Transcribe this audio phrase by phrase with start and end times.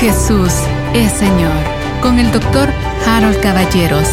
[0.00, 0.54] Jesús
[0.94, 1.52] es Señor
[2.00, 2.70] con el doctor
[3.06, 4.08] Harold Caballeros.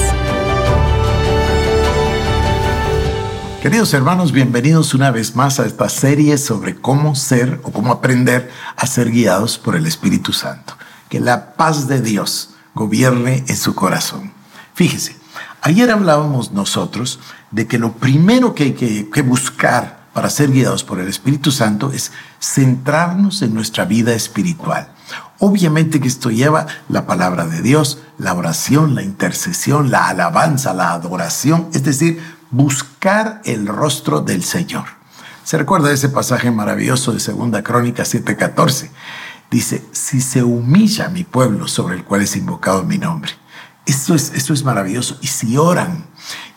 [3.62, 8.52] Queridos hermanos, bienvenidos una vez más a esta serie sobre cómo ser o cómo aprender
[8.76, 10.74] a ser guiados por el Espíritu Santo.
[11.08, 14.34] Que la paz de Dios gobierne en su corazón.
[14.74, 15.16] Fíjese,
[15.62, 20.84] ayer hablábamos nosotros de que lo primero que hay que, que buscar para ser guiados
[20.84, 22.12] por el Espíritu Santo es
[22.42, 24.90] centrarnos en nuestra vida espiritual.
[25.40, 30.94] Obviamente que esto lleva la palabra de Dios, la oración, la intercesión, la alabanza, la
[30.94, 34.86] adoración, es decir, buscar el rostro del Señor.
[35.44, 38.90] Se recuerda ese pasaje maravilloso de Segunda Crónica 7:14.
[39.50, 43.32] Dice, si se humilla mi pueblo sobre el cual es invocado mi nombre.
[43.86, 45.18] Esto es, esto es maravilloso.
[45.22, 46.08] Y si oran,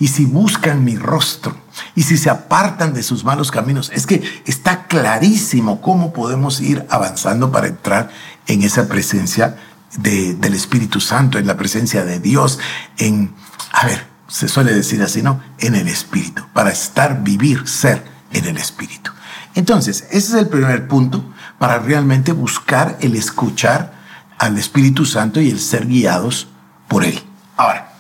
[0.01, 1.55] y si buscan mi rostro,
[1.95, 6.85] y si se apartan de sus malos caminos, es que está clarísimo cómo podemos ir
[6.91, 8.11] avanzando para entrar
[8.51, 9.57] en esa presencia
[9.97, 12.59] del Espíritu Santo, en la presencia de Dios,
[12.99, 13.33] en,
[13.73, 15.41] a ver, se suele decir así, ¿no?
[15.59, 19.13] En el Espíritu, para estar, vivir, ser en el Espíritu.
[19.55, 21.25] Entonces, ese es el primer punto
[21.59, 23.93] para realmente buscar el escuchar
[24.39, 26.49] al Espíritu Santo y el ser guiados
[26.89, 27.23] por Él.
[27.57, 27.93] Ahora,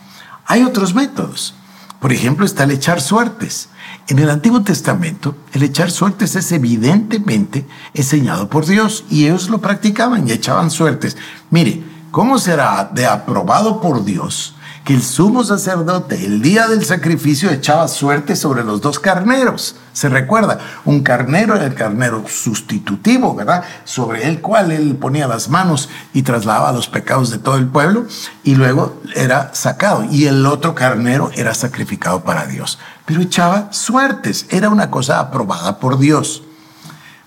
[0.47, 1.55] hay otros métodos.
[2.01, 3.69] Por ejemplo, está el echar suertes.
[4.09, 9.61] En el Antiguo Testamento, el echar suertes es evidentemente enseñado por Dios y ellos lo
[9.61, 11.17] practicaban y echaban suertes.
[11.51, 17.51] Mire, ¿cómo será de aprobado por Dios que el sumo sacerdote el día del sacrificio
[17.51, 19.77] echaba suerte sobre los dos carneros.
[19.93, 23.63] Se recuerda, un carnero era el carnero sustitutivo, ¿verdad?
[23.85, 28.07] Sobre el cual él ponía las manos y trasladaba los pecados de todo el pueblo
[28.43, 30.05] y luego era sacado.
[30.11, 32.79] Y el otro carnero era sacrificado para Dios.
[33.11, 36.45] Pero echaba suertes, era una cosa aprobada por Dios.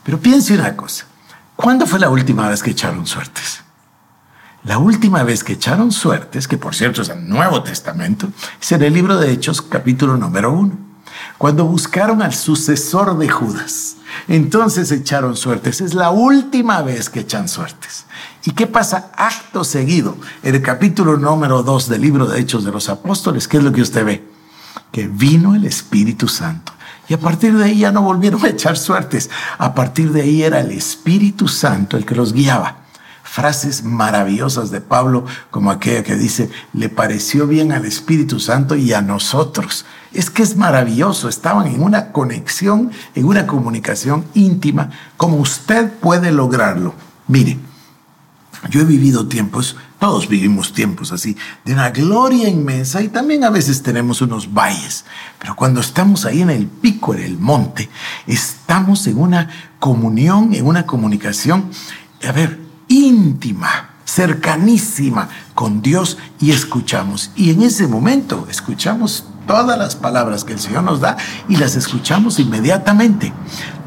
[0.05, 1.07] Pero piense una cosa,
[1.57, 3.63] ¿cuándo fue la última vez que echaron suertes?
[4.63, 8.29] La última vez que echaron suertes, que por cierto es el Nuevo Testamento,
[8.61, 10.71] es en el libro de Hechos capítulo número uno,
[11.37, 13.97] cuando buscaron al sucesor de Judas.
[14.29, 15.81] Entonces echaron suertes.
[15.81, 18.05] Es la última vez que echan suertes.
[18.45, 20.15] ¿Y qué pasa acto seguido?
[20.43, 23.73] En el capítulo número dos del libro de Hechos de los Apóstoles, ¿qué es lo
[23.73, 24.32] que usted ve?
[24.91, 26.73] Que vino el Espíritu Santo.
[27.09, 29.29] Y a partir de ahí ya no volvieron a echar suertes.
[29.57, 32.83] A partir de ahí era el Espíritu Santo el que los guiaba
[33.33, 38.93] frases maravillosas de Pablo, como aquella que dice, le pareció bien al Espíritu Santo y
[38.93, 39.85] a nosotros.
[40.11, 46.31] Es que es maravilloso, estaban en una conexión, en una comunicación íntima, como usted puede
[46.31, 46.93] lograrlo.
[47.27, 47.57] Mire,
[48.69, 53.49] yo he vivido tiempos, todos vivimos tiempos así, de una gloria inmensa y también a
[53.49, 55.05] veces tenemos unos valles,
[55.39, 57.89] pero cuando estamos ahí en el pico, en el monte,
[58.27, 59.49] estamos en una
[59.79, 61.71] comunión, en una comunicación.
[62.27, 62.59] A ver,
[62.89, 67.31] íntima, cercanísima con Dios y escuchamos.
[67.37, 71.15] Y en ese momento escuchamos todas las palabras que el Señor nos da
[71.47, 73.31] y las escuchamos inmediatamente.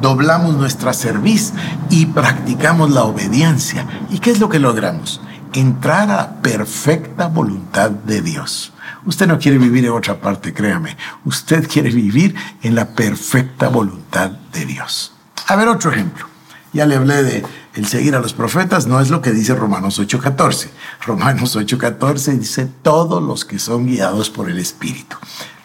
[0.01, 1.53] Doblamos nuestra cerviz
[1.91, 3.87] y practicamos la obediencia.
[4.09, 5.21] ¿Y qué es lo que logramos?
[5.57, 8.75] Entrar a la perfecta voluntad de Dios.
[9.07, 10.99] Usted no quiere vivir en otra parte, créame.
[11.25, 15.15] Usted quiere vivir en la perfecta voluntad de Dios.
[15.47, 16.27] A ver otro ejemplo.
[16.75, 19.99] Ya le hablé de el seguir a los profetas, no es lo que dice Romanos
[19.99, 20.69] 8:14.
[21.07, 25.17] Romanos 8:14 dice todos los que son guiados por el Espíritu.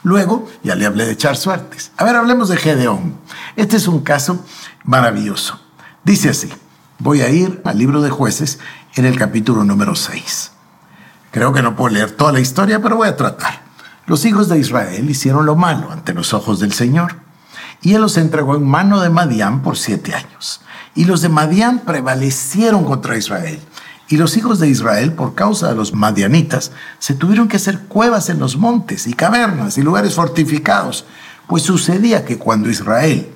[0.04, 1.92] Luego, ya le hablé de echar suertes.
[1.98, 3.18] A ver, hablemos de Gedeón.
[3.58, 4.46] Este es un caso
[4.86, 5.60] maravilloso.
[6.06, 6.50] Dice así,
[6.98, 8.60] voy a ir al libro de jueces
[8.96, 10.52] en el capítulo número 6.
[11.32, 13.62] Creo que no puedo leer toda la historia, pero voy a tratar.
[14.06, 17.16] Los hijos de Israel hicieron lo malo ante los ojos del Señor,
[17.82, 20.62] y él los entregó en mano de Madián por siete años.
[20.94, 23.62] Y los de Madián prevalecieron contra Israel.
[24.10, 28.30] Y los hijos de Israel, por causa de los madianitas, se tuvieron que hacer cuevas
[28.30, 31.06] en los montes y cavernas y lugares fortificados.
[31.48, 33.32] Pues sucedía que cuando Israel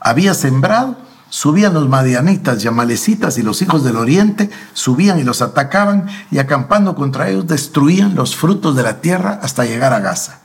[0.00, 0.96] había sembrado,
[1.30, 6.38] subían los madianitas y amalecitas y los hijos del oriente, subían y los atacaban y
[6.38, 10.40] acampando contra ellos destruían los frutos de la tierra hasta llegar a Gaza.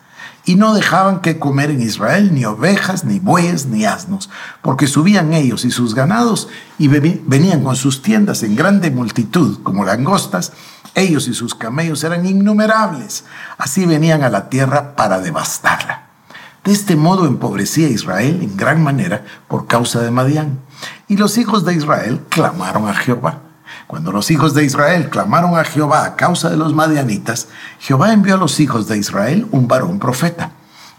[0.46, 4.30] Y no dejaban que comer en Israel ni ovejas, ni bueyes, ni asnos,
[4.62, 9.86] porque subían ellos y sus ganados y venían con sus tiendas en grande multitud, como
[9.86, 10.52] langostas,
[10.96, 13.24] ellos y sus camellos eran innumerables,
[13.58, 16.04] así venían a la tierra para devastarla.
[16.64, 20.60] De este modo empobrecía Israel en gran manera por causa de Madián,
[21.08, 23.40] y los hijos de Israel clamaron a Jehová
[23.88, 27.48] cuando los hijos de Israel clamaron a Jehová a causa de los madianitas,
[27.80, 30.52] Jehová envió a los hijos de Israel un varón profeta,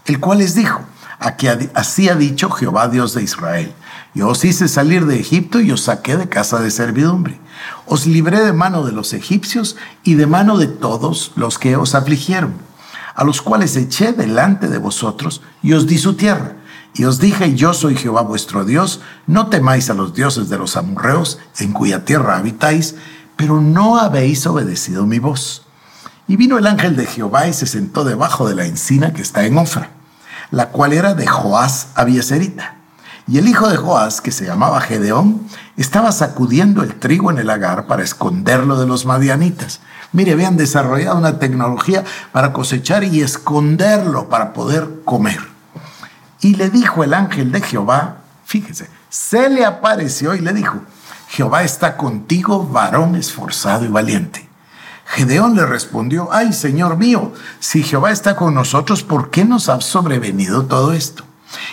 [0.05, 0.81] el cual les dijo,
[1.73, 3.73] así ha dicho Jehová Dios de Israel,
[4.13, 7.37] Yo os hice salir de Egipto y os saqué de casa de servidumbre.
[7.85, 11.95] Os libré de mano de los egipcios y de mano de todos los que os
[11.95, 12.53] afligieron,
[13.13, 16.53] a los cuales eché delante de vosotros y os di su tierra.
[16.95, 20.77] Y os dije, yo soy Jehová vuestro Dios, no temáis a los dioses de los
[20.77, 22.95] amorreos, en cuya tierra habitáis,
[23.35, 25.63] pero no habéis obedecido mi voz.
[26.27, 29.45] Y vino el ángel de Jehová y se sentó debajo de la encina que está
[29.45, 29.91] en Ofra,
[30.49, 32.75] la cual era de Joás Abieserita
[33.27, 35.47] y el hijo de Joás, que se llamaba Gedeón,
[35.77, 39.79] estaba sacudiendo el trigo en el lagar para esconderlo de los madianitas.
[40.11, 45.54] Mire, habían desarrollado una tecnología para cosechar y esconderlo para poder comer.
[46.41, 50.81] Y le dijo el ángel de Jehová, fíjese, se le apareció y le dijo,
[51.29, 54.47] Jehová está contigo, varón esforzado y valiente.
[55.05, 59.79] Gedeón le respondió, ay, Señor mío, si Jehová está con nosotros, ¿por qué nos ha
[59.81, 61.23] sobrevenido todo esto?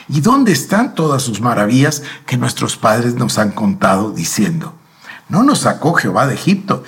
[0.08, 4.74] ¿Y dónde están todas sus maravillas que nuestros padres nos han contado diciendo?
[5.28, 6.84] No nos sacó Jehová de Egipto,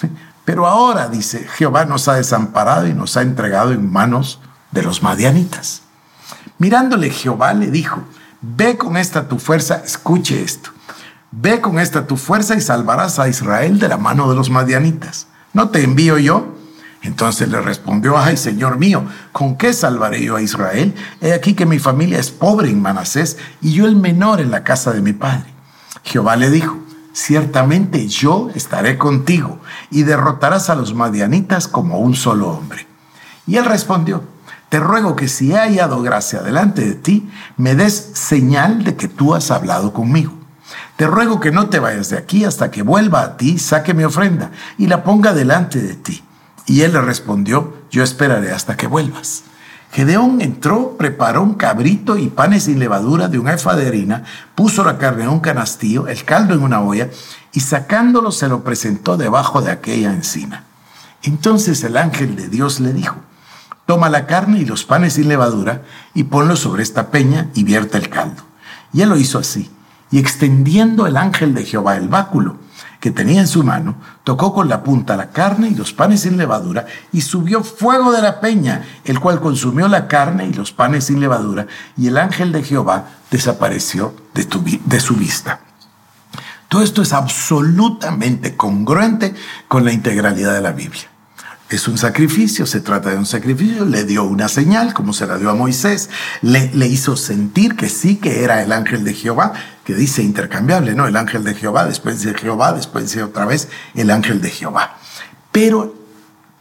[0.44, 4.40] pero ahora, dice, Jehová nos ha desamparado y nos ha entregado en manos
[4.70, 5.82] de los madianitas.
[6.58, 8.02] Mirándole Jehová le dijo,
[8.40, 10.70] ve con esta tu fuerza, escuche esto,
[11.30, 15.26] ve con esta tu fuerza y salvarás a Israel de la mano de los madianitas.
[15.52, 16.54] ¿No te envío yo?
[17.02, 20.94] Entonces le respondió, ay Señor mío, ¿con qué salvaré yo a Israel?
[21.20, 24.64] He aquí que mi familia es pobre en Manasés y yo el menor en la
[24.64, 25.52] casa de mi padre.
[26.02, 26.78] Jehová le dijo,
[27.12, 29.60] ciertamente yo estaré contigo
[29.90, 32.86] y derrotarás a los madianitas como un solo hombre.
[33.46, 34.24] Y él respondió,
[34.68, 39.08] te ruego que si he hallado gracia delante de ti, me des señal de que
[39.08, 40.32] tú has hablado conmigo.
[40.96, 44.04] Te ruego que no te vayas de aquí hasta que vuelva a ti, saque mi
[44.04, 46.22] ofrenda y la ponga delante de ti
[46.66, 49.44] y él le respondió, yo esperaré hasta que vuelvas.
[49.92, 54.24] Gedeón entró, preparó un cabrito y panes sin levadura de un efa de harina,
[54.54, 57.08] puso la carne en un canastillo, el caldo en una olla,
[57.52, 60.64] y sacándolo se lo presentó debajo de aquella encina.
[61.22, 63.16] Entonces el ángel de Dios le dijo,
[63.86, 67.96] toma la carne y los panes sin levadura, y ponlo sobre esta peña y vierte
[67.96, 68.42] el caldo.
[68.92, 69.70] Y él lo hizo así,
[70.10, 72.56] y extendiendo el ángel de Jehová el báculo,
[73.00, 76.36] que tenía en su mano, tocó con la punta la carne y los panes sin
[76.36, 81.04] levadura, y subió fuego de la peña, el cual consumió la carne y los panes
[81.04, 81.66] sin levadura,
[81.96, 84.46] y el ángel de Jehová desapareció de,
[84.84, 85.60] de su vista.
[86.68, 89.34] Todo esto es absolutamente congruente
[89.68, 91.08] con la integralidad de la Biblia.
[91.68, 95.36] Es un sacrificio, se trata de un sacrificio, le dio una señal, como se la
[95.36, 96.10] dio a Moisés,
[96.40, 99.52] le, hizo sentir que sí, que era el ángel de Jehová,
[99.84, 101.08] que dice intercambiable, ¿no?
[101.08, 104.96] El ángel de Jehová, después de Jehová, después de otra vez el ángel de Jehová.
[105.50, 105.96] Pero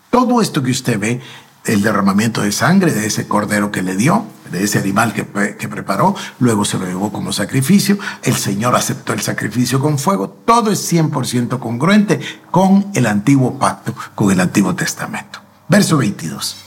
[0.09, 1.21] todo esto que usted ve,
[1.65, 5.25] el derramamiento de sangre de ese cordero que le dio, de ese animal que,
[5.57, 10.29] que, preparó, luego se lo llevó como sacrificio, el Señor aceptó el sacrificio con fuego,
[10.29, 12.19] todo es 100% congruente
[12.51, 15.39] con el antiguo pacto, con el antiguo testamento.
[15.67, 16.57] Verso 22.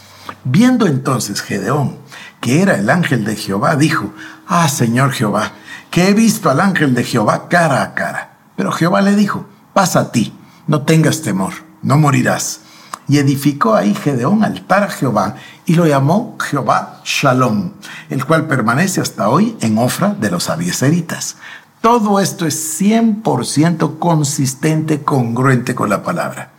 [0.44, 1.98] Viendo entonces Gedeón
[2.40, 4.12] que era el ángel de Jehová, dijo,
[4.46, 5.52] ah Señor Jehová,
[5.90, 8.38] que he visto al ángel de Jehová cara a cara.
[8.56, 10.32] Pero Jehová le dijo, pasa a ti,
[10.66, 11.52] no tengas temor,
[11.82, 12.60] no morirás.
[13.08, 17.72] Y edificó ahí Gedeón altar a Jehová y lo llamó Jehová Shalom,
[18.10, 21.36] el cual permanece hasta hoy en Ofra de los abieseritas.
[21.80, 26.50] Todo esto es 100% consistente, congruente con la palabra.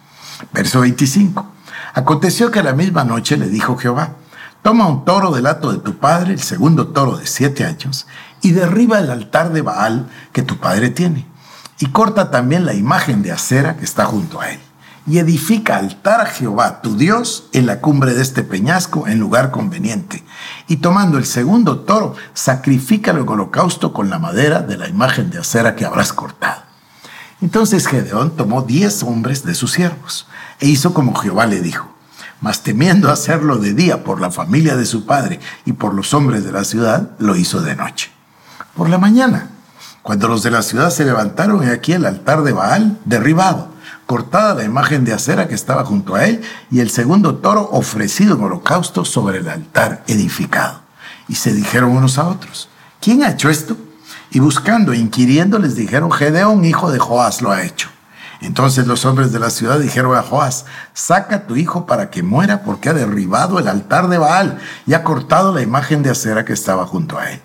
[0.53, 1.46] Verso 25.
[1.94, 4.13] Aconteció que la misma noche le dijo Jehová,
[4.62, 8.08] toma un toro del hato de tu padre, el segundo toro de siete años,
[8.41, 11.27] y derriba el altar de Baal que tu padre tiene.
[11.79, 14.60] Y corta también la imagen de acera que está junto a él.
[15.10, 19.51] Y edifica altar a Jehová, tu Dios, en la cumbre de este peñasco, en lugar
[19.51, 20.24] conveniente.
[20.68, 25.39] Y tomando el segundo toro, sacrifícalo en holocausto con la madera de la imagen de
[25.39, 26.62] acera que habrás cortado.
[27.42, 30.28] Entonces Gedeón tomó diez hombres de sus siervos
[30.60, 31.89] e hizo como Jehová le dijo.
[32.39, 36.46] Mas temiendo hacerlo de día por la familia de su padre y por los hombres
[36.46, 38.12] de la ciudad, lo hizo de noche
[38.80, 39.50] por la mañana.
[40.04, 43.68] Cuando los de la ciudad se levantaron, he aquí el altar de Baal derribado,
[44.10, 48.36] cortada la imagen de acera que estaba junto a él, y el segundo toro ofrecido
[48.36, 50.82] en holocausto sobre el altar edificado.
[51.28, 53.78] Y se dijeron unos a otros, ¿quién ha hecho esto?
[54.32, 57.89] Y buscando e inquiriendo les dijeron, Gedeón, hijo de Joás, lo ha hecho.
[58.42, 62.24] Entonces los hombres de la ciudad dijeron a Joás, saca a tu hijo para que
[62.24, 66.46] muera porque ha derribado el altar de Baal y ha cortado la imagen de acera
[66.46, 67.42] que estaba junto a él.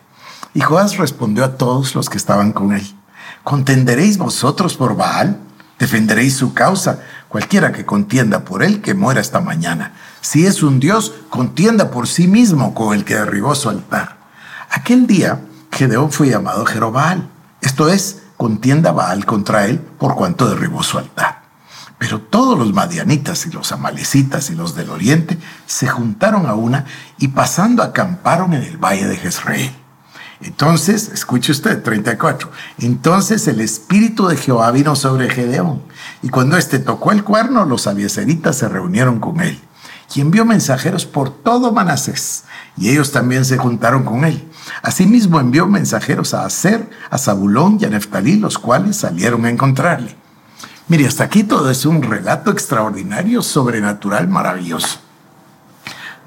[0.55, 2.97] Y Joás respondió a todos los que estaban con él,
[3.43, 5.41] ¿contenderéis vosotros por Baal?
[5.79, 7.01] ¿Defenderéis su causa?
[7.29, 9.93] Cualquiera que contienda por él, que muera esta mañana.
[10.21, 14.19] Si es un Dios, contienda por sí mismo con el que derribó su altar.
[14.71, 15.41] Aquel día,
[15.73, 17.29] Gedeón fue llamado Jerobal,
[17.61, 21.43] Esto es, contienda Baal contra él por cuanto derribó su altar.
[21.99, 26.85] Pero todos los madianitas y los amalecitas y los del oriente se juntaron a una
[27.19, 29.84] y pasando acamparon en el valle de Jezreel.
[30.41, 32.51] Entonces, escuche usted, 34.
[32.79, 35.83] Entonces el espíritu de Jehová vino sobre Gedeón,
[36.23, 39.61] y cuando éste tocó el cuerno, los abieseritas se reunieron con él,
[40.15, 42.45] y envió mensajeros por todo Manasés,
[42.77, 44.49] y ellos también se juntaron con él.
[44.83, 50.17] Asimismo envió mensajeros a Aser, a Zabulón y a Neftalí, los cuales salieron a encontrarle.
[50.89, 54.99] Mire, hasta aquí todo es un relato extraordinario, sobrenatural, maravilloso.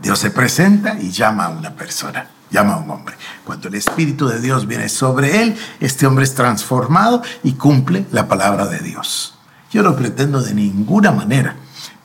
[0.02, 3.16] Dios se presenta y llama a una persona llama a un hombre.
[3.46, 8.28] Cuando el Espíritu de Dios viene sobre él, este hombre es transformado y cumple la
[8.28, 9.36] palabra de Dios.
[9.72, 11.56] Yo no pretendo de ninguna manera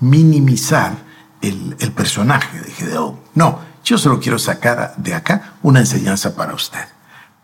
[0.01, 0.97] minimizar
[1.41, 3.21] el, el personaje de Gedeón.
[3.35, 6.85] No, yo solo quiero sacar de acá una enseñanza para usted.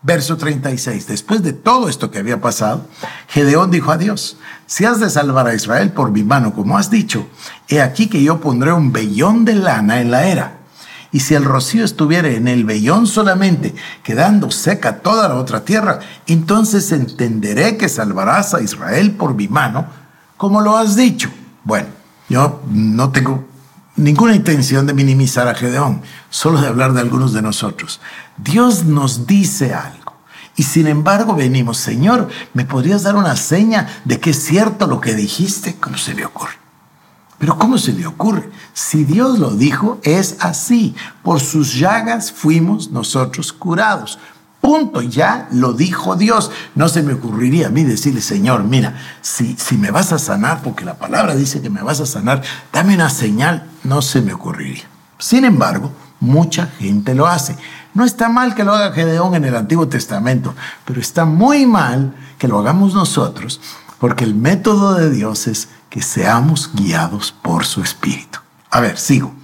[0.01, 1.09] Verso 36.
[1.09, 2.87] Después de todo esto que había pasado,
[3.29, 6.91] Gedeón dijo a Dios, si has de salvar a Israel por mi mano, como has
[6.91, 7.27] dicho,
[7.69, 10.58] he aquí que yo pondré un vellón de lana en la era
[11.11, 16.01] y si el rocío estuviera en el vellón solamente, quedando seca toda la otra tierra,
[16.27, 19.87] entonces entenderé que salvarás a Israel por mi mano,
[20.37, 21.31] como lo has dicho.
[21.65, 21.89] Bueno,
[22.29, 23.47] yo no tengo
[23.97, 28.01] ninguna intención de minimizar a Gedeón, solo de hablar de algunos de nosotros.
[28.37, 30.13] Dios nos dice algo.
[30.57, 35.01] Y sin embargo venimos, Señor, ¿me podrías dar una seña de que es cierto lo
[35.01, 35.77] que dijiste?
[35.77, 36.68] ¿Cómo se le ocurre?
[37.39, 38.51] Pero ¿cómo se le ocurre?
[38.75, 40.95] Si Dios lo dijo, es así.
[41.23, 44.19] Por sus llagas fuimos nosotros curados.
[44.61, 46.51] Punto, ya lo dijo Dios.
[46.75, 50.63] No se me ocurriría a mí decirle, Señor, mira, si, si me vas a sanar,
[50.63, 52.43] porque la palabra dice que me vas a sanar,
[52.73, 53.69] dame una señal.
[53.85, 54.89] No se me ocurriría.
[55.19, 57.57] Sin embargo, mucha gente lo hace.
[57.95, 60.55] No está mal que lo haga Gedeón en el Antiguo Testamento,
[60.85, 63.61] pero está muy mal que lo hagamos nosotros,
[63.99, 68.39] porque el método de Dios es que seamos guiados por su Espíritu.
[68.71, 69.35] A ver, sigo.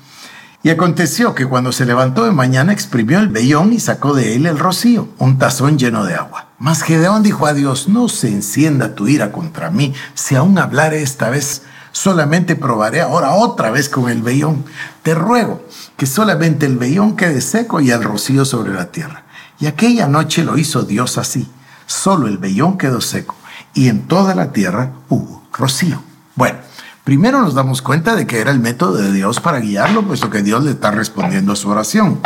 [0.63, 4.47] Y aconteció que cuando se levantó de mañana exprimió el vellón y sacó de él
[4.47, 6.49] el rocío, un tazón lleno de agua.
[6.59, 11.03] Mas Gedeón dijo a Dios, no se encienda tu ira contra mí, si aún hablaré
[11.03, 14.65] esta vez, solamente probaré ahora otra vez con el vellón.
[15.03, 15.63] Te ruego
[15.99, 19.25] que solamente el vellón quede seco y el rocío sobre la tierra.
[19.61, 21.47] Y aquella noche lo hizo Dios así,
[21.87, 23.37] solo el vellón quedó seco,
[23.75, 26.03] y en toda la tierra hubo rocío.
[26.37, 26.59] Bueno,
[27.05, 30.43] primero nos damos cuenta de que era el método de Dios para guiarlo, puesto que
[30.43, 32.21] Dios le está respondiendo a su oración.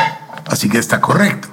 [0.46, 1.48] Así que está correcto.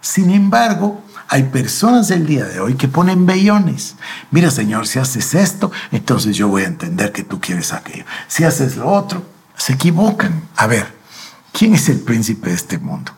[0.00, 3.96] Sin embargo, hay personas del día de hoy que ponen vellones.
[4.30, 8.04] Mira, Señor, si haces esto, entonces yo voy a entender que tú quieres aquello.
[8.26, 9.22] Si haces lo otro,
[9.54, 10.44] se equivocan.
[10.56, 10.94] A ver,
[11.52, 13.12] ¿quién es el príncipe de este mundo?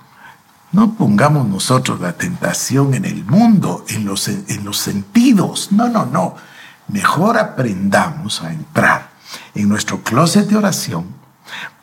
[0.72, 5.68] No pongamos nosotros la tentación en el mundo, en los, en los sentidos.
[5.70, 6.49] No, no, no
[6.92, 9.10] mejor aprendamos a entrar
[9.54, 11.06] en nuestro closet de oración,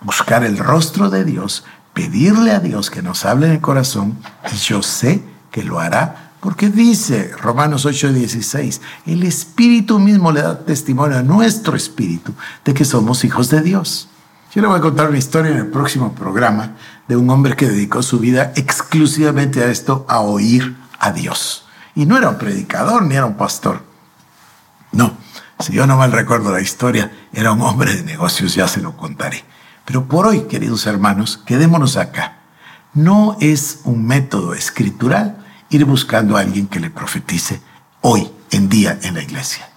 [0.01, 4.17] buscar el rostro de Dios, pedirle a Dios que nos hable en el corazón
[4.51, 10.59] y yo sé que lo hará porque dice Romanos 8:16, el Espíritu mismo le da
[10.59, 12.33] testimonio a nuestro espíritu
[12.63, 14.07] de que somos hijos de Dios.
[14.53, 16.75] Yo le voy a contar una historia en el próximo programa
[17.07, 21.65] de un hombre que dedicó su vida exclusivamente a esto, a oír a Dios.
[21.95, 23.81] Y no era un predicador ni era un pastor.
[24.91, 25.17] No,
[25.59, 28.95] si yo no mal recuerdo la historia, era un hombre de negocios, ya se lo
[28.95, 29.43] contaré.
[29.85, 32.39] Pero por hoy, queridos hermanos, quedémonos acá.
[32.93, 35.37] No es un método escritural
[35.69, 37.61] ir buscando a alguien que le profetice
[38.01, 39.69] hoy en día en la iglesia.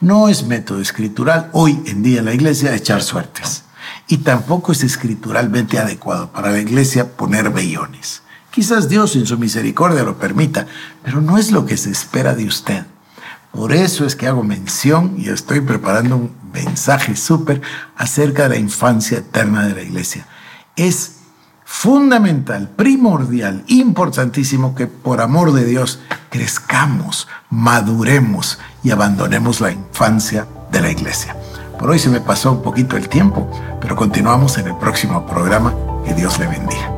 [0.00, 3.64] No es método escritural hoy en día en la iglesia echar suertes.
[4.08, 8.22] Y tampoco es escrituralmente adecuado para la iglesia poner vellones.
[8.50, 10.66] Quizás Dios en su misericordia lo permita,
[11.02, 12.86] pero no es lo que se espera de usted.
[13.56, 17.62] Por eso es que hago mención y estoy preparando un mensaje súper
[17.96, 20.26] acerca de la infancia eterna de la iglesia.
[20.76, 21.20] Es
[21.64, 30.82] fundamental, primordial, importantísimo que por amor de Dios crezcamos, maduremos y abandonemos la infancia de
[30.82, 31.34] la iglesia.
[31.78, 35.74] Por hoy se me pasó un poquito el tiempo, pero continuamos en el próximo programa.
[36.04, 36.92] Que Dios le bendiga.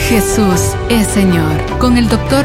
[0.00, 1.78] Jesús es Señor.
[1.78, 2.44] Con el doctor